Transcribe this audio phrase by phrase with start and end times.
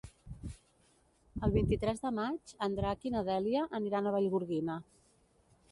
[1.47, 4.81] El vint-i-tres de maig en Drac i na Dèlia aniran a Vallgorguina.